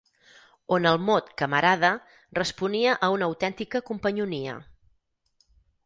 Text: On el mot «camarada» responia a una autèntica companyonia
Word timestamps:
On 0.77 0.87
el 0.91 0.97
mot 1.09 1.27
«camarada» 1.41 1.91
responia 2.39 2.97
a 3.09 3.13
una 3.19 3.31
autèntica 3.31 3.85
companyonia 3.93 4.61